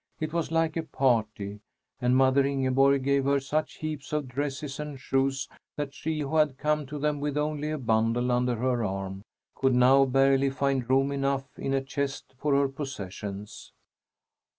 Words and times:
It 0.19 0.33
was 0.33 0.51
like 0.51 0.75
a 0.75 0.81
party, 0.81 1.59
and 2.01 2.17
mother 2.17 2.43
Ingeborg 2.43 3.03
gave 3.03 3.25
her 3.25 3.39
such 3.39 3.75
heaps 3.75 4.11
of 4.11 4.27
dresses 4.27 4.79
and 4.79 4.99
shoes 4.99 5.47
that 5.75 5.93
she, 5.93 6.21
who 6.21 6.37
had 6.37 6.57
come 6.57 6.87
to 6.87 6.97
them 6.97 7.19
with 7.19 7.37
only 7.37 7.69
a 7.69 7.77
bundle 7.77 8.31
under 8.31 8.55
her 8.55 8.83
arm, 8.83 9.21
could 9.53 9.75
now 9.75 10.05
barely 10.05 10.49
find 10.49 10.89
room 10.89 11.11
enough 11.11 11.45
in 11.55 11.71
a 11.75 11.83
chest 11.83 12.33
for 12.39 12.55
her 12.55 12.67
possessions. 12.67 13.73